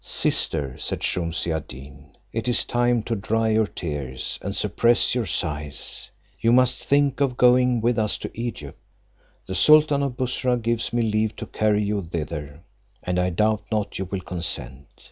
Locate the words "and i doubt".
13.03-13.65